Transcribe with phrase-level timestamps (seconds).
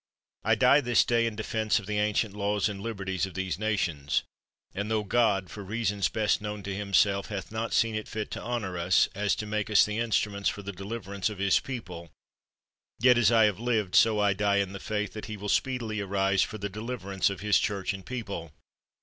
[0.43, 4.23] I die this day in defense of the ancient laws and liberties of these nations;
[4.73, 8.41] and tho God, for reasons best known to Himself, hath not seen it fit to
[8.41, 12.09] honor us, as to make us the instruments for the deliverance of His people,
[12.99, 15.99] yet as I have lived, so I die in the faith that He will speedily
[15.99, 18.51] arise for the deliverance of His Church and people.